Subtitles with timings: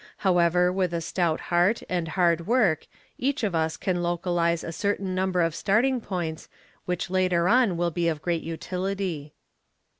[0.25, 2.87] However with a stout heart and hard work
[3.19, 6.49] each of us can localise a certain number of starting points
[6.85, 9.35] which later on will be of great utility.